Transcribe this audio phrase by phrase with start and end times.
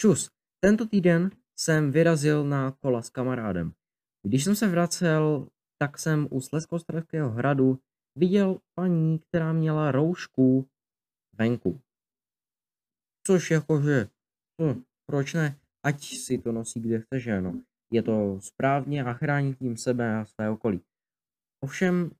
[0.00, 0.30] Čus,
[0.60, 3.72] tento týden jsem vyrazil na kola s kamarádem.
[4.22, 7.78] Když jsem se vracel, tak jsem u Slezkoostravského hradu
[8.18, 10.68] viděl paní, která měla roušku
[11.38, 11.80] venku.
[13.26, 14.08] Což jakože,
[14.62, 17.62] hm, proč ne, ať si to nosí kde chce, že no.
[17.92, 20.80] Je to správně a chrání tím sebe a své okolí.
[21.64, 22.10] Ovšem,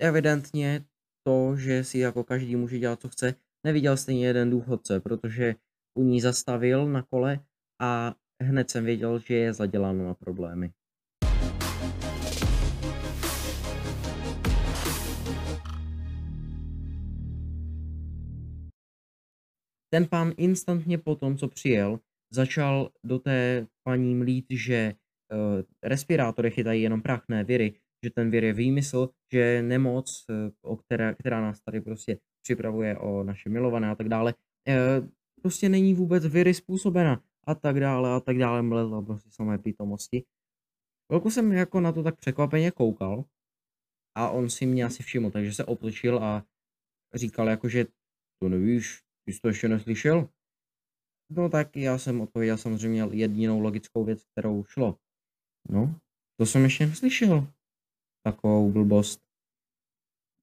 [0.00, 0.84] evidentně
[1.26, 3.34] to, že si jako každý může dělat, co chce,
[3.66, 5.54] neviděl stejně jeden důchodce, protože
[5.94, 7.40] u ní zastavil na kole
[7.80, 10.70] a hned jsem věděl, že je zaděláno na problémy.
[19.94, 22.00] Ten pán instantně po tom, co přijel,
[22.32, 24.94] začal do té paní mlít, že
[25.32, 27.74] uh, respirátory chytají jenom prach, ne viry,
[28.04, 32.98] že ten vir je výmysl, že nemoc, uh, o které, která nás tady prostě připravuje
[32.98, 34.34] o naše milované a tak dále,
[34.68, 35.08] uh,
[35.42, 40.24] prostě není vůbec viry způsobena a tak dále a tak dále, mlezla prostě samé pítomosti.
[41.10, 43.24] Velku jsem jako na to tak překvapeně koukal
[44.14, 46.44] a on si mě asi všiml, takže se otočil a
[47.14, 47.86] říkal jako, že
[48.38, 50.28] to nevíš, ty jsi to ještě neslyšel?
[51.30, 54.98] No tak já jsem odpověděl samozřejmě jedinou logickou věc, kterou šlo.
[55.68, 56.00] No,
[56.36, 57.46] to jsem ještě neslyšel.
[58.24, 59.20] Takovou blbost.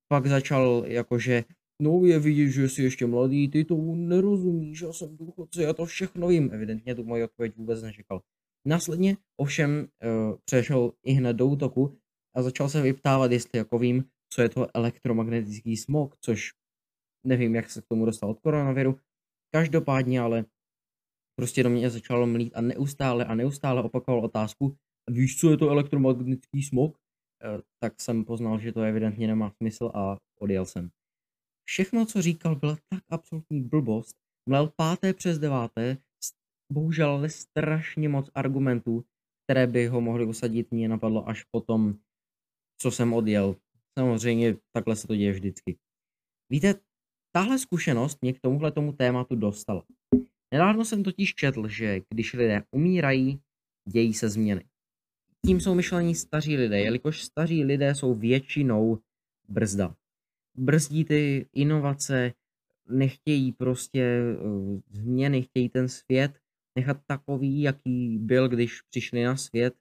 [0.08, 1.44] Pak začal jakože,
[1.81, 5.85] no je vidět, že jsi ještě mladý, ty to nerozumíš, já jsem důchodce, já to
[5.85, 6.49] všechno vím.
[6.53, 8.22] Evidentně tu moji odpověď vůbec nečekal.
[8.67, 11.97] Následně ovšem uh, přešel i hned do útoku
[12.35, 16.52] a začal se vyptávat, jestli jako vím, co je to elektromagnetický smog, což
[17.25, 19.00] nevím, jak se k tomu dostal od koronaviru.
[19.53, 20.45] Každopádně ale
[21.35, 24.75] prostě do mě začalo mlít a neustále a neustále opakoval otázku,
[25.09, 26.97] víš, co je to elektromagnetický smog?
[27.44, 30.89] E, tak jsem poznal, že to evidentně nemá smysl a odjel jsem.
[31.72, 34.16] Všechno, co říkal, byla tak absolutní blbost.
[34.50, 35.98] Mlel páté přes deváté,
[36.72, 39.06] bohužel ale strašně moc argumentů,
[39.44, 41.95] které by ho mohly usadit, mě napadlo až potom,
[42.81, 43.56] co jsem odjel.
[44.00, 45.78] Samozřejmě takhle se to děje vždycky.
[46.50, 46.75] Víte,
[47.31, 49.86] tahle zkušenost mě k tomuhle tomu tématu dostala.
[50.53, 53.41] Nedávno jsem totiž četl, že když lidé umírají,
[53.90, 54.66] dějí se změny.
[55.46, 59.00] Tím jsou myšlení staří lidé, jelikož staří lidé jsou většinou
[59.50, 59.99] brzda.
[60.59, 62.34] Brzdí ty inovace,
[62.90, 66.40] nechtějí prostě uh, změny, chtějí ten svět
[66.75, 69.75] nechat takový, jaký byl, když přišli na svět,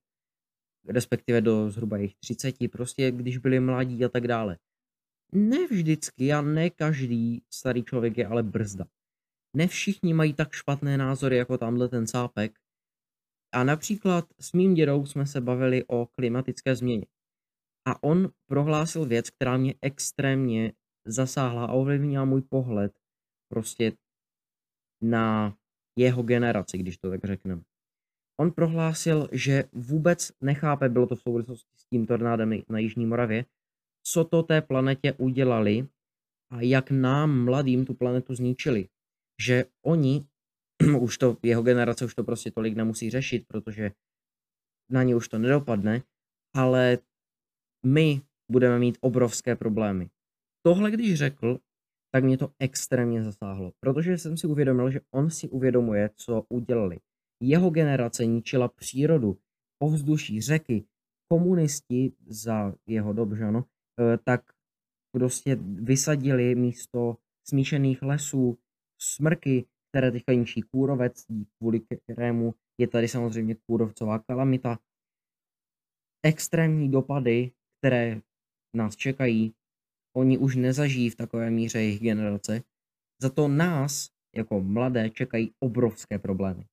[0.88, 4.58] respektive do zhruba jejich 30, prostě když byli mladí a tak dále.
[5.32, 8.84] Ne vždycky a ne každý starý člověk je ale brzda.
[9.56, 12.58] Ne všichni mají tak špatné názory jako tamhle ten sápek.
[13.52, 17.06] A například s mým dědou jsme se bavili o klimatické změně.
[17.88, 20.72] A on prohlásil věc, která mě extrémně
[21.06, 22.92] zasáhla a ovlivnila můj pohled
[23.48, 23.92] prostě
[25.02, 25.56] na
[25.98, 27.62] jeho generaci, když to tak řekneme.
[28.40, 33.44] On prohlásil, že vůbec nechápe, bylo to v souvislosti s tím tornádem na Jižní Moravě,
[34.02, 35.88] co to té planetě udělali
[36.52, 38.88] a jak nám mladým tu planetu zničili.
[39.42, 40.26] Že oni,
[41.00, 43.92] už to, jeho generace už to prostě tolik nemusí řešit, protože
[44.90, 46.02] na ně už to nedopadne,
[46.56, 46.98] ale
[47.92, 50.10] my budeme mít obrovské problémy.
[50.66, 51.58] Tohle když řekl,
[52.14, 56.98] tak mě to extrémně zasáhlo, protože jsem si uvědomil, že on si uvědomuje, co udělali.
[57.42, 59.38] Jeho generace ničila přírodu,
[59.82, 60.84] ovzduší, řeky,
[61.32, 63.64] komunisti za jeho dobře, no,
[64.00, 64.52] Eh, tak
[65.12, 67.16] prostě vysadili místo
[67.48, 68.58] smíšených lesů
[69.00, 71.26] smrky, které teďka ničí kůrovec,
[71.58, 74.78] kvůli kterému je tady samozřejmě kůrovcová kalamita.
[76.22, 78.20] Extrémní dopady, které
[78.76, 79.54] nás čekají,
[80.16, 82.62] oni už nezažijí v takové míře jejich generace,
[83.22, 86.64] za to nás, jako mladé, čekají obrovské problémy.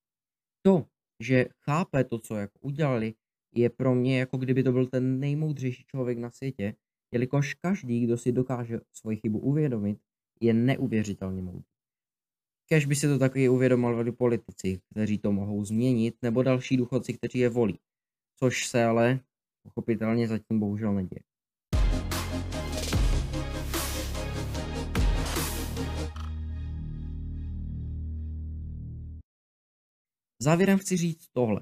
[0.66, 0.86] To,
[1.20, 3.14] že chápe to, co jako udělali,
[3.56, 6.76] je pro mě jako kdyby to byl ten nejmoudřejší člověk na světě,
[7.14, 10.00] jelikož každý, kdo si dokáže svoji chybu uvědomit,
[10.42, 11.64] je neuvěřitelně moudrý.
[12.70, 17.40] Kež by si to taky uvědomovali politici, kteří to mohou změnit, nebo další důchodci, kteří
[17.40, 17.80] je volí.
[18.40, 19.20] Což se ale
[19.66, 21.22] pochopitelně zatím bohužel neděje.
[30.42, 31.62] Závěrem chci říct tohle.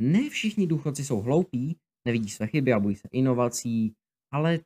[0.00, 3.94] Ne všichni důchodci jsou hloupí, nevidí své chyby a bojí se inovací,
[4.32, 4.58] ale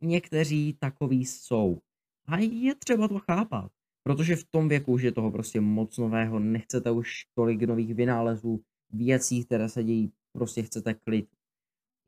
[0.00, 1.78] někteří takový jsou.
[2.26, 3.72] A je třeba to chápat,
[4.02, 8.60] protože v tom věku už je toho prostě moc nového, nechcete už tolik nových vynálezů,
[8.90, 11.28] věcí, které se dějí, prostě chcete klid.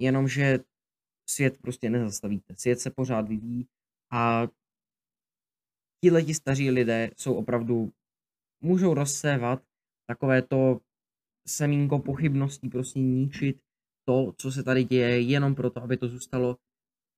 [0.01, 0.59] Jenomže
[1.31, 2.55] svět prostě nezastavíte.
[2.57, 3.67] Svět se pořád vyvíjí
[4.13, 4.49] a
[6.05, 7.93] tihleti staří lidé jsou opravdu,
[8.61, 9.63] můžou rozsévat
[10.07, 10.81] takové to
[11.49, 13.61] semínko pochybností prostě ničit
[14.09, 16.57] to, co se tady děje, jenom proto, aby to zůstalo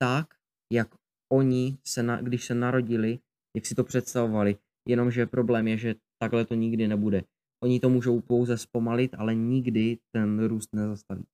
[0.02, 0.34] tak,
[0.73, 0.94] jak
[1.32, 3.19] oni, se na, když se narodili,
[3.56, 4.56] jak si to představovali.
[4.88, 7.23] Jenomže problém je, že takhle to nikdy nebude.
[7.62, 11.25] Oni to můžou pouze zpomalit, ale nikdy ten růst nezastaví.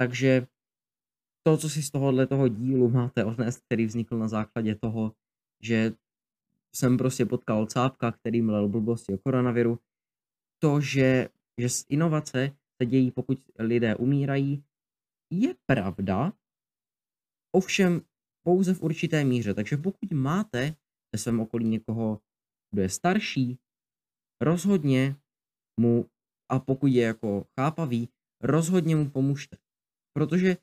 [0.00, 0.46] Takže
[1.42, 5.14] to, co si z tohohle toho dílu máte odnést, který vznikl na základě toho,
[5.62, 5.92] že
[6.76, 9.78] jsem prostě potkal cápka, který mlel blbosti o koronaviru,
[10.62, 11.28] to, že,
[11.58, 14.64] že inovace se dějí, pokud lidé umírají,
[15.32, 16.32] je pravda,
[17.52, 18.00] ovšem
[18.42, 19.54] pouze v určité míře.
[19.54, 20.76] Takže pokud máte
[21.12, 22.20] ve svém okolí někoho,
[22.70, 23.58] kdo je starší,
[24.40, 25.16] rozhodně
[25.80, 26.10] mu,
[26.48, 28.08] a pokud je jako chápavý,
[28.40, 29.56] rozhodně mu pomůžte.
[30.16, 30.56] Protože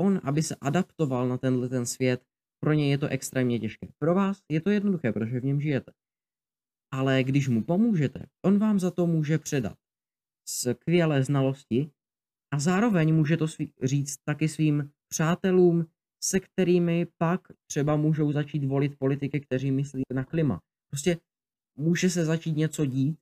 [0.00, 2.24] on, aby se adaptoval na tenhle ten svět,
[2.60, 3.88] pro něj je to extrémně těžké.
[3.98, 5.92] Pro vás je to jednoduché, protože v něm žijete.
[6.92, 9.78] Ale když mu pomůžete, on vám za to může předat
[10.48, 11.90] skvělé znalosti
[12.54, 15.86] a zároveň může to svý, říct taky svým přátelům,
[16.24, 20.60] se kterými pak třeba můžou začít volit politiky, kteří myslí na klima.
[20.90, 21.18] Prostě
[21.78, 23.18] může se začít něco dít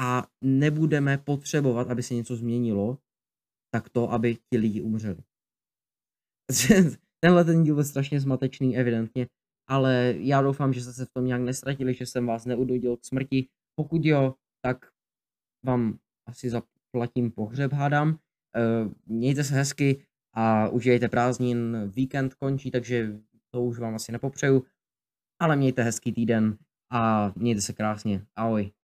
[0.00, 2.98] a nebudeme potřebovat, aby se něco změnilo,
[3.74, 5.22] tak to, aby ti lidi umřeli.
[7.20, 9.26] Tenhle ten díl je strašně zmatečný, evidentně,
[9.68, 13.04] ale já doufám, že jste se v tom nějak nestratili, že jsem vás neudodil k
[13.04, 13.48] smrti.
[13.74, 14.86] Pokud jo, tak
[15.66, 15.98] vám
[16.28, 18.08] asi zaplatím pohřeb, hádám.
[18.08, 23.20] Uh, mějte se hezky a užijte prázdnin, víkend končí, takže
[23.50, 24.64] to už vám asi nepopřeju,
[25.40, 26.58] ale mějte hezký týden
[26.92, 28.26] a mějte se krásně.
[28.36, 28.72] Ahoj.